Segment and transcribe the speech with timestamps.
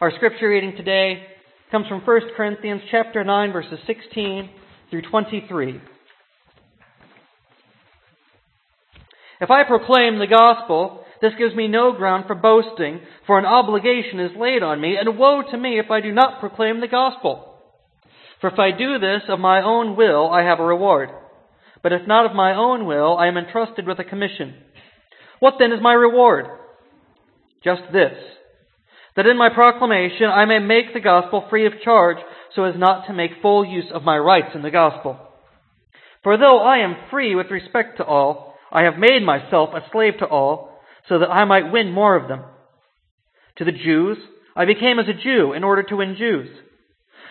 [0.00, 1.26] Our scripture reading today
[1.70, 4.48] comes from 1 Corinthians chapter 9 verses 16
[4.88, 5.78] through 23.
[9.42, 14.20] If I proclaim the gospel, this gives me no ground for boasting, for an obligation
[14.20, 17.58] is laid on me, and woe to me if I do not proclaim the gospel.
[18.40, 21.10] For if I do this of my own will, I have a reward.
[21.82, 24.54] But if not of my own will, I am entrusted with a commission.
[25.40, 26.46] What then is my reward?
[27.62, 28.14] Just this
[29.20, 32.16] that in my proclamation I may make the gospel free of charge
[32.56, 35.18] so as not to make full use of my rights in the gospel.
[36.22, 40.14] For though I am free with respect to all, I have made myself a slave
[40.20, 42.44] to all so that I might win more of them.
[43.58, 44.16] To the Jews,
[44.56, 46.48] I became as a Jew in order to win Jews.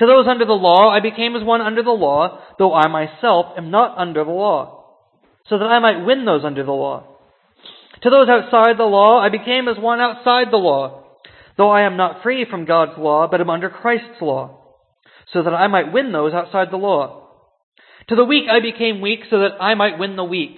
[0.00, 3.56] To those under the law, I became as one under the law, though I myself
[3.56, 4.84] am not under the law,
[5.48, 7.06] so that I might win those under the law.
[8.02, 10.99] To those outside the law, I became as one outside the law
[11.60, 14.78] though I am not free from God's law, but am under Christ's law,
[15.30, 17.28] so that I might win those outside the law.
[18.08, 20.56] To the weak I became weak, so that I might win the weak.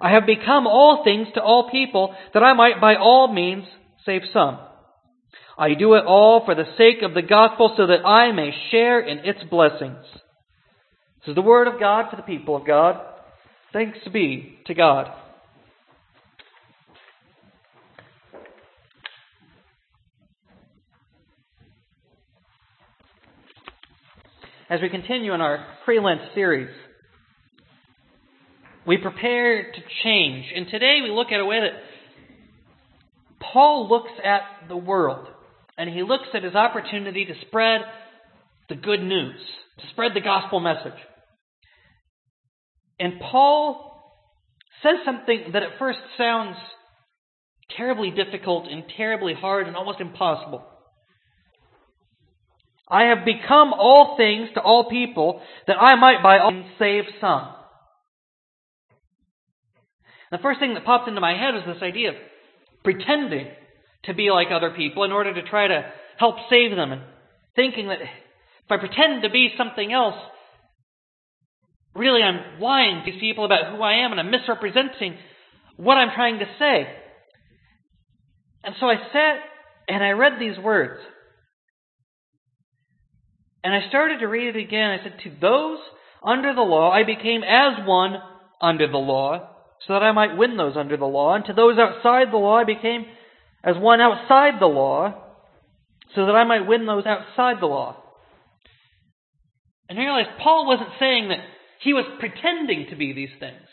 [0.00, 3.64] I have become all things to all people, that I might by all means
[4.04, 4.60] save some.
[5.58, 9.00] I do it all for the sake of the gospel, so that I may share
[9.00, 10.04] in its blessings.
[11.18, 13.00] This is the word of God for the people of God.
[13.72, 15.12] Thanks be to God.
[24.68, 26.74] As we continue in our pre Lent series.
[28.86, 30.46] We prepare to change.
[30.54, 31.72] And today we look at a way that
[33.52, 35.26] Paul looks at the world
[35.76, 37.80] and he looks at his opportunity to spread
[38.68, 39.40] the good news,
[39.80, 40.98] to spread the gospel message.
[42.98, 43.92] And Paul
[44.82, 46.56] says something that at first sounds
[47.76, 50.64] terribly difficult and terribly hard and almost impossible.
[52.88, 57.04] I have become all things to all people that I might by all means save
[57.20, 57.48] some.
[60.30, 62.16] The first thing that popped into my head was this idea of
[62.84, 63.48] pretending
[64.04, 67.02] to be like other people in order to try to help save them and
[67.54, 70.16] thinking that if I pretend to be something else,
[71.94, 75.16] really I'm lying to these people about who I am and I'm misrepresenting
[75.76, 76.86] what I'm trying to say.
[78.62, 79.36] And so I sat
[79.88, 81.00] and I read these words.
[83.66, 84.92] And I started to read it again.
[84.92, 85.80] I said, To those
[86.22, 88.14] under the law, I became as one
[88.62, 89.50] under the law,
[89.84, 91.34] so that I might win those under the law.
[91.34, 93.06] And to those outside the law, I became
[93.64, 95.20] as one outside the law,
[96.14, 97.96] so that I might win those outside the law.
[99.88, 101.40] And I realized Paul wasn't saying that
[101.80, 103.66] he was pretending to be these things.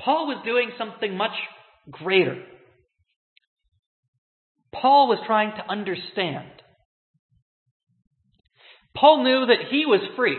[0.00, 1.36] Paul was doing something much
[1.90, 2.42] greater.
[4.72, 6.53] Paul was trying to understand.
[8.96, 10.38] Paul knew that he was free.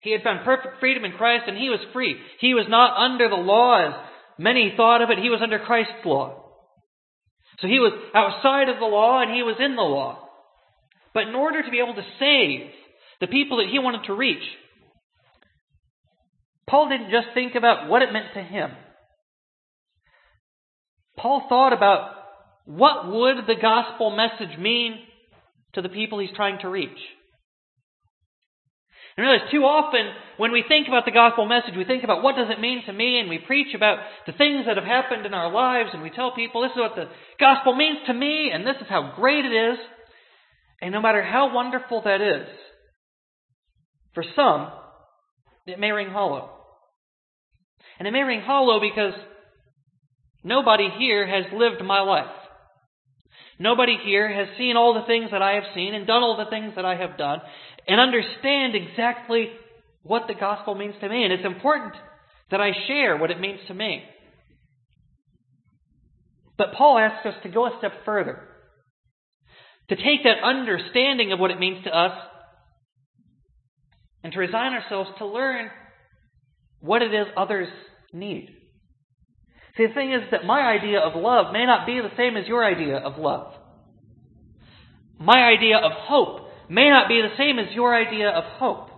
[0.00, 2.16] He had found perfect freedom in Christ and he was free.
[2.40, 3.94] He was not under the law as
[4.38, 5.18] many thought of it.
[5.18, 6.42] He was under Christ's law.
[7.60, 10.28] So he was outside of the law and he was in the law.
[11.14, 12.70] But in order to be able to save
[13.20, 14.42] the people that he wanted to reach,
[16.68, 18.70] Paul didn't just think about what it meant to him.
[21.16, 22.10] Paul thought about
[22.64, 24.98] what would the gospel message mean
[25.74, 26.98] to the people he's trying to reach.
[29.16, 32.34] And realize too often when we think about the gospel message, we think about what
[32.34, 35.34] does it mean to me, and we preach about the things that have happened in
[35.34, 37.08] our lives, and we tell people this is what the
[37.38, 39.78] gospel means to me, and this is how great it is.
[40.82, 42.48] And no matter how wonderful that is,
[44.14, 44.70] for some,
[45.66, 46.50] it may ring hollow.
[47.98, 49.14] And it may ring hollow because
[50.42, 52.26] nobody here has lived my life.
[53.58, 56.50] Nobody here has seen all the things that I have seen and done all the
[56.50, 57.40] things that I have done
[57.86, 59.48] and understand exactly
[60.02, 61.24] what the gospel means to me.
[61.24, 61.94] And it's important
[62.50, 64.02] that I share what it means to me.
[66.56, 68.40] But Paul asks us to go a step further,
[69.88, 72.16] to take that understanding of what it means to us
[74.22, 75.68] and to resign ourselves to learn
[76.80, 77.68] what it is others
[78.12, 78.48] need.
[79.76, 82.46] See, the thing is that my idea of love may not be the same as
[82.46, 83.52] your idea of love.
[85.18, 88.88] My idea of hope may not be the same as your idea of hope.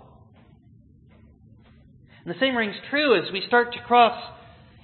[2.25, 4.21] And the same rings true as we start to cross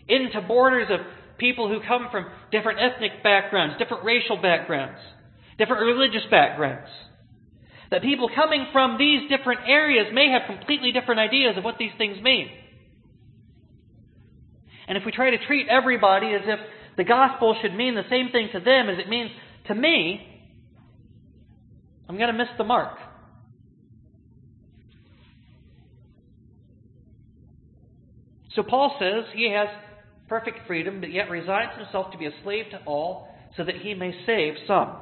[0.09, 1.01] into borders of
[1.39, 4.99] people who come from different ethnic backgrounds, different racial backgrounds,
[5.59, 6.89] different religious backgrounds.
[7.91, 11.93] That people coming from these different areas may have completely different ideas of what these
[11.99, 12.49] things mean.
[14.89, 16.59] And if we try to treat everybody as if
[16.97, 19.31] the gospel should mean the same thing to them as it means
[19.69, 20.32] to me,
[22.13, 22.99] I'm going to miss the mark.
[28.55, 29.69] So Paul says he has
[30.29, 33.95] perfect freedom, but yet resigns himself to be a slave to all so that he
[33.95, 34.95] may save some.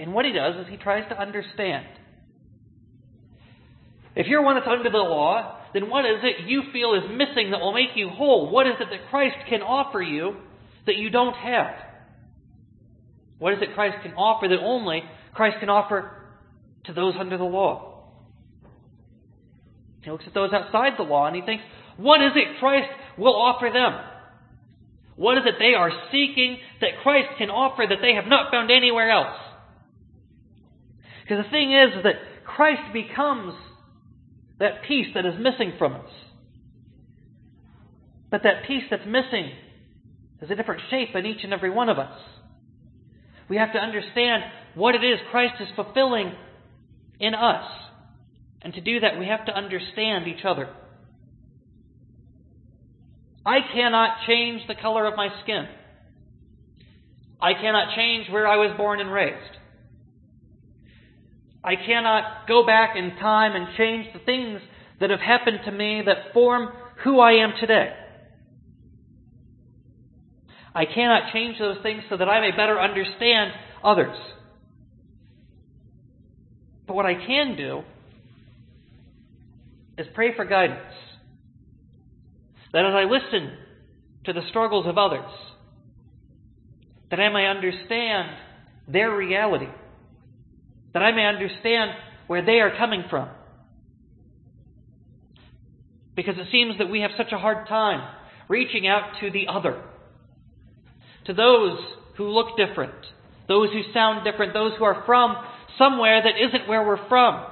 [0.00, 1.86] And what he does is he tries to understand.
[4.16, 7.52] If you're one that's under the law, then what is it you feel is missing
[7.52, 8.50] that will make you whole?
[8.50, 10.38] What is it that Christ can offer you
[10.86, 11.87] that you don't have?
[13.38, 15.02] What is it Christ can offer that only
[15.34, 16.10] Christ can offer
[16.84, 18.04] to those under the law?
[20.02, 21.64] He looks at those outside the law and he thinks,
[21.96, 24.00] what is it Christ will offer them?
[25.16, 28.70] What is it they are seeking that Christ can offer that they have not found
[28.70, 29.36] anywhere else?
[31.22, 32.14] Because the thing is that
[32.46, 33.54] Christ becomes
[34.58, 36.10] that piece that is missing from us.
[38.30, 39.50] But that piece that's missing
[40.40, 42.18] has a different shape in each and every one of us.
[43.48, 44.42] We have to understand
[44.74, 46.32] what it is Christ is fulfilling
[47.18, 47.64] in us.
[48.62, 50.68] And to do that, we have to understand each other.
[53.46, 55.66] I cannot change the color of my skin.
[57.40, 59.56] I cannot change where I was born and raised.
[61.64, 64.60] I cannot go back in time and change the things
[65.00, 66.68] that have happened to me that form
[67.04, 67.92] who I am today.
[70.74, 74.16] I cannot change those things so that I may better understand others.
[76.86, 77.82] But what I can do
[79.98, 80.80] is pray for guidance.
[82.72, 83.56] That as I listen
[84.24, 85.30] to the struggles of others,
[87.10, 88.28] that I may understand
[88.86, 89.68] their reality,
[90.92, 91.92] that I may understand
[92.26, 93.28] where they are coming from.
[96.14, 98.14] Because it seems that we have such a hard time
[98.48, 99.82] reaching out to the other,
[101.28, 101.78] to those
[102.16, 102.94] who look different,
[103.46, 105.36] those who sound different, those who are from
[105.78, 107.44] somewhere that isn't where we're from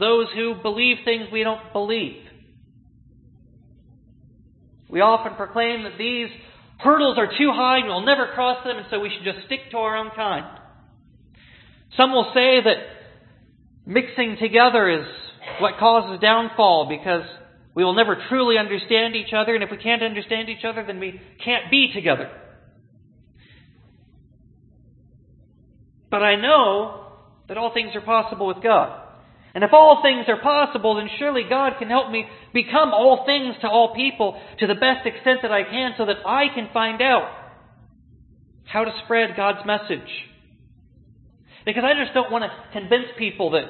[0.00, 2.24] those who believe things we don't believe.
[4.88, 6.28] We often proclaim that these
[6.78, 9.70] hurdles are too high and we'll never cross them, and so we should just stick
[9.70, 10.46] to our own kind.
[11.96, 12.76] Some will say that
[13.86, 15.06] mixing together is
[15.60, 17.24] what causes downfall because
[17.80, 21.00] we will never truly understand each other, and if we can't understand each other, then
[21.00, 22.30] we can't be together.
[26.10, 27.06] But I know
[27.48, 29.00] that all things are possible with God.
[29.54, 33.54] And if all things are possible, then surely God can help me become all things
[33.62, 37.00] to all people to the best extent that I can so that I can find
[37.00, 37.32] out
[38.66, 40.10] how to spread God's message.
[41.64, 43.64] Because I just don't want to convince people that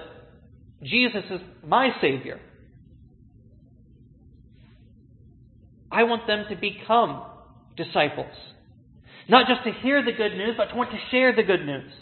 [0.82, 2.40] Jesus is my Savior.
[5.90, 7.24] I want them to become
[7.76, 8.32] disciples.
[9.28, 11.92] Not just to hear the good news, but to want to share the good news.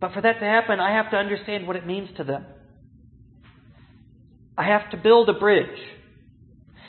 [0.00, 2.44] But for that to happen, I have to understand what it means to them.
[4.56, 5.78] I have to build a bridge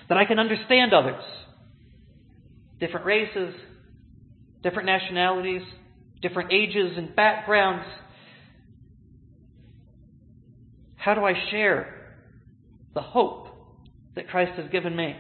[0.10, 1.24] that I can understand others.
[2.80, 3.56] Different races,
[4.62, 5.62] different nationalities,
[6.22, 7.86] different ages and backgrounds.
[10.96, 12.18] How do I share
[12.94, 13.48] the hope
[14.16, 15.16] that Christ has given me?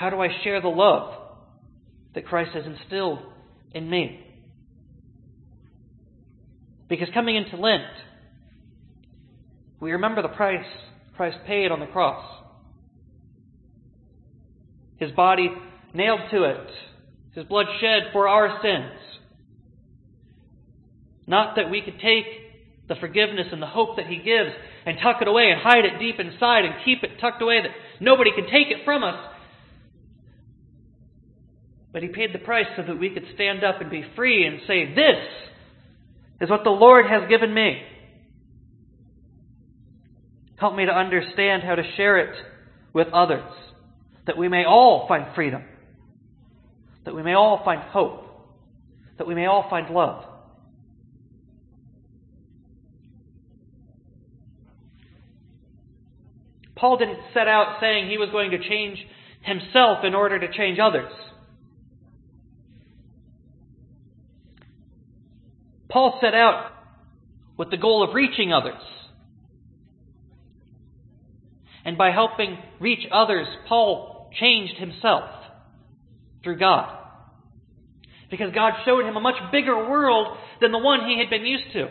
[0.00, 1.14] How do I share the love
[2.14, 3.18] that Christ has instilled
[3.74, 4.24] in me?
[6.88, 7.82] Because coming into Lent,
[9.78, 10.64] we remember the price
[11.18, 12.24] Christ paid on the cross.
[14.96, 15.50] His body
[15.92, 16.70] nailed to it,
[17.34, 18.98] His blood shed for our sins.
[21.26, 22.24] Not that we could take
[22.88, 24.50] the forgiveness and the hope that He gives
[24.86, 28.02] and tuck it away and hide it deep inside and keep it tucked away that
[28.02, 29.26] nobody can take it from us.
[31.92, 34.60] But He paid the price so that we could stand up and be free and
[34.66, 35.16] say, This
[36.40, 37.82] is what the Lord has given me.
[40.56, 42.36] Help me to understand how to share it
[42.92, 43.50] with others,
[44.26, 45.64] that we may all find freedom,
[47.04, 48.24] that we may all find hope,
[49.16, 50.24] that we may all find love.
[56.76, 58.98] Paul didn't set out saying he was going to change
[59.42, 61.12] himself in order to change others.
[65.90, 66.72] Paul set out
[67.56, 68.80] with the goal of reaching others.
[71.84, 75.24] And by helping reach others, Paul changed himself
[76.42, 76.96] through God.
[78.30, 81.72] Because God showed him a much bigger world than the one he had been used
[81.72, 81.88] to.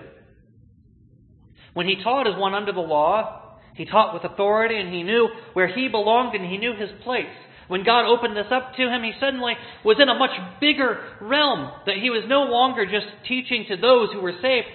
[1.73, 5.27] When he taught as one under the law, he taught with authority and he knew
[5.53, 7.25] where he belonged and he knew his place.
[7.69, 9.53] When God opened this up to him, he suddenly
[9.85, 14.09] was in a much bigger realm, that he was no longer just teaching to those
[14.11, 14.65] who were saved.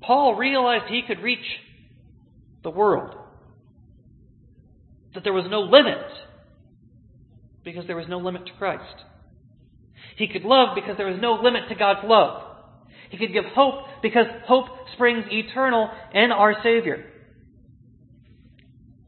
[0.00, 1.44] Paul realized he could reach
[2.62, 3.16] the world.
[5.14, 5.98] That there was no limit,
[7.64, 8.84] because there was no limit to Christ.
[10.16, 12.44] He could love because there was no limit to God's love.
[13.10, 17.04] He could give hope because hope springs eternal in our Savior.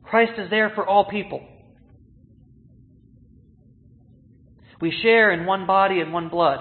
[0.02, 1.46] Christ is there for all people.
[4.80, 6.60] We share in one body and one blood.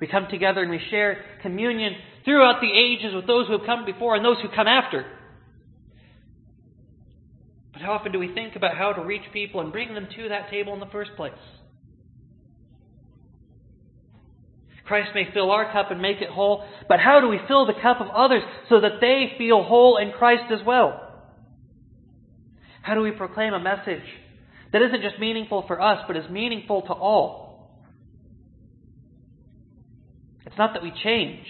[0.00, 1.94] We come together and we share communion
[2.24, 5.04] throughout the ages with those who have come before and those who come after.
[7.72, 10.28] But how often do we think about how to reach people and bring them to
[10.28, 11.32] that table in the first place?
[14.84, 17.74] Christ may fill our cup and make it whole, but how do we fill the
[17.74, 21.04] cup of others so that they feel whole in Christ as well?
[22.80, 24.02] How do we proclaim a message
[24.72, 27.48] that isn't just meaningful for us, but is meaningful to all?
[30.46, 31.44] It's not that we change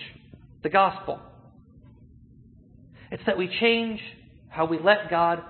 [0.63, 1.21] the gospel.
[3.11, 4.01] It's that we change
[4.49, 5.43] how we let God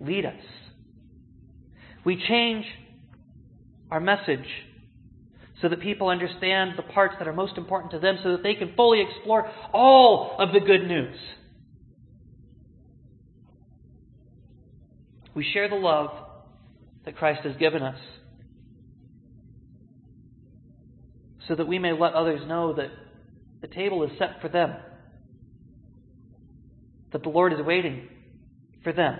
[0.00, 0.42] lead us.
[2.04, 2.66] We change
[3.90, 4.46] our message
[5.62, 8.54] so that people understand the parts that are most important to them so that they
[8.54, 11.16] can fully explore all of the good news.
[15.34, 16.10] We share the love
[17.04, 17.98] that Christ has given us
[21.46, 22.90] so that we may let others know that
[23.60, 24.74] the table is set for them,
[27.12, 28.08] that the Lord is waiting
[28.82, 29.18] for them.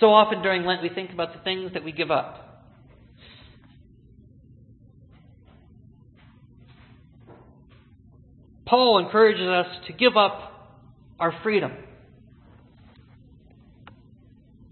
[0.00, 2.42] So often during Lent, we think about the things that we give up.
[8.66, 10.82] Paul encourages us to give up
[11.18, 11.72] our freedom.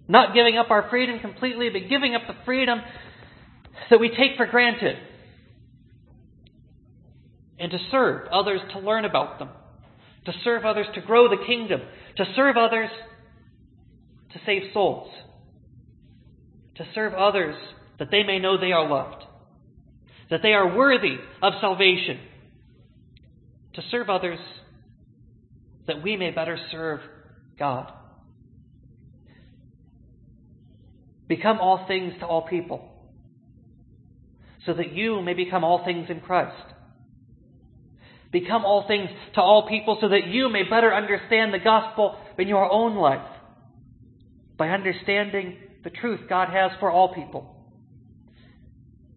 [0.07, 2.81] Not giving up our freedom completely, but giving up the freedom
[3.91, 4.97] that we take for granted.
[7.59, 9.49] And to serve others to learn about them.
[10.27, 11.81] To serve others to grow the kingdom.
[12.17, 12.91] To serve others
[14.35, 15.09] to save souls,
[16.75, 17.55] to serve others
[17.99, 19.25] that they may know they are loved,
[20.29, 22.19] that they are worthy of salvation,
[23.75, 24.41] to serve others
[25.87, 27.01] that we may better serve
[27.59, 27.93] God.
[31.29, 32.91] Become all things to all people,
[34.67, 36.57] so that you may become all things in Christ.
[38.31, 42.49] Become all things to all people, so that you may better understand the gospel in
[42.49, 43.27] your own life
[44.59, 47.55] by understanding the truth God has for all people.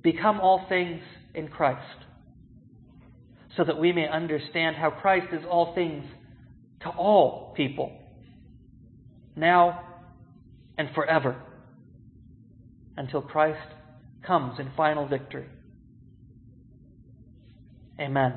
[0.03, 1.01] Become all things
[1.33, 1.81] in Christ,
[3.55, 6.05] so that we may understand how Christ is all things
[6.81, 7.91] to all people,
[9.35, 9.81] now
[10.77, 11.35] and forever,
[12.97, 13.67] until Christ
[14.25, 15.45] comes in final victory.
[17.99, 18.33] Amen.